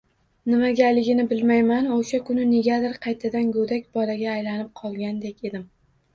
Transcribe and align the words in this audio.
Nimagaligini 0.51 1.25
bilmaymanu, 1.33 1.97
o‘sha 1.99 2.21
kuni 2.31 2.47
negadir 2.55 2.97
qaytadan 3.05 3.53
go‘dak 3.59 3.87
bolaga 4.01 4.33
aylanib 4.39 4.75
qolgandek 4.85 5.47
bo‘ldim. 5.47 5.71